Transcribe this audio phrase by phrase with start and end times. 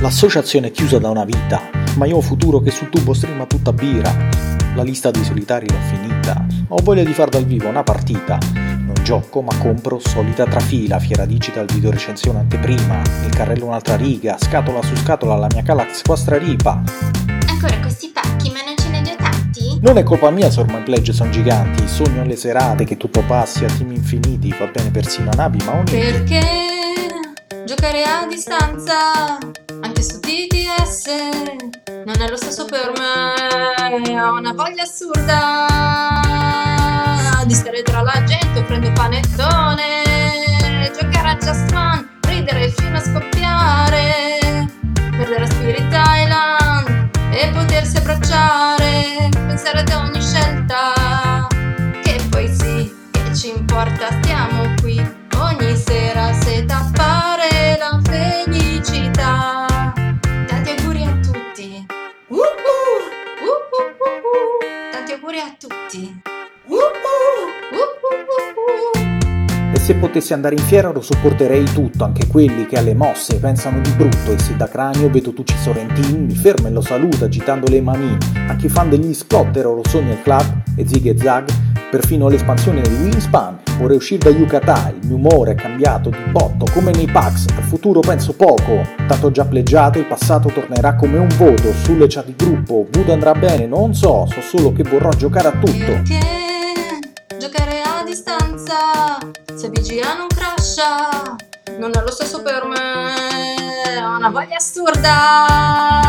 [0.00, 1.60] L'associazione è chiusa da una vita,
[1.96, 4.12] ma io ho un futuro che sul tubo streama tutta birra.
[4.74, 8.38] La lista dei solitari l'ho finita, ho voglia di far dal vivo una partita.
[8.52, 14.36] Non gioco ma compro solita trafila, fiera digital video recensione anteprima, il carrello un'altra riga,
[14.38, 16.82] scatola su scatola la mia Calax quastra ripa.
[17.48, 19.78] Ancora questi pacchi, ma non ce ne due tanti?
[19.80, 23.64] Non è colpa mia se ormai pledge sono giganti, sogno alle serate che tutto passi
[23.64, 25.90] a team infiniti, va bene persino a navi ma ogni...
[25.92, 26.74] Perché
[27.66, 29.38] giocare a distanza
[29.80, 31.06] anche su TTS
[32.04, 34.20] non è lo stesso per me.
[34.22, 35.66] Ho una voglia assurda
[37.44, 40.04] di stare tra la gente, prendo panettone,
[40.94, 49.28] giocare a Just One, ridere fino a scoppiare, perdere a Spirit Island e potersi abbracciare,
[49.32, 51.48] pensare ad ogni scelta.
[52.00, 55.24] Che poi sì, che ci importa, stiamo qui
[65.16, 66.20] auguri a tutti.
[69.72, 73.80] E se potessi andare in fiera lo sopporterei tutto, anche quelli che alle mosse pensano
[73.80, 77.66] di brutto e se da cranio vedo Tucci Sorrentini mi ferma e lo saluta agitando
[77.68, 78.16] le mani,
[78.48, 81.48] anche i fan degli splatter o lo sogno il club e zig e zag,
[81.90, 86.66] perfino l'espansione di Wingspan, vorrei uscire da Yucatán, il mio umore è cambiato di botto
[86.72, 91.28] come nei packs, al futuro penso poco, tanto già pleggiato il passato tornerà come un
[91.36, 95.48] voto, sulle chat di gruppo, Voodoo andrà bene, non so, so solo che vorrò giocare
[95.48, 95.72] a tutto.
[95.72, 96.20] Perché
[97.38, 98.74] giocare a distanza
[99.54, 101.36] se BGA non crasha
[101.78, 104.00] non è lo stesso per me.
[104.02, 106.00] Ho una voglia assurda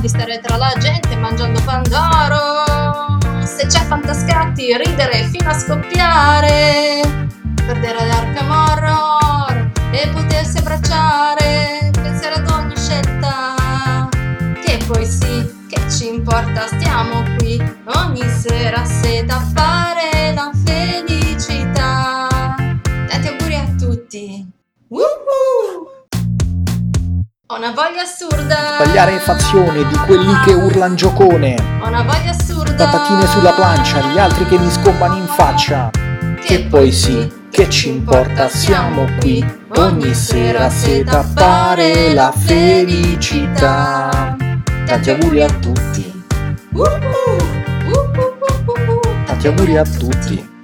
[0.00, 2.37] di stare tra la gente mangiando pandoro.
[3.58, 7.00] Se c'è fantascatti, ridere fino a scoppiare.
[7.56, 11.90] Perdere l'Arkham Horror e potersi abbracciare.
[11.90, 14.08] Pensare ad ogni scelta.
[14.62, 17.60] Che poi sì, che ci importa, stiamo qui
[17.96, 20.67] ogni sera se da fare la felicità.
[27.58, 28.76] Una voglia assurda.
[28.80, 32.84] Sbagliare fazione di quelli che urlan giocone, Ho una voglia assurda.
[32.84, 35.90] patatine sulla plancia, gli altri che mi scombano in faccia.
[36.40, 39.44] Che poi sì, che ci importa, siamo qui
[39.76, 44.36] ogni sera se tappare la felicità.
[44.86, 46.24] Tanti auguri a tutti!
[46.72, 47.36] Woohoo!
[47.86, 49.00] Woohoo!
[49.26, 50.56] tanti auguri a tutti.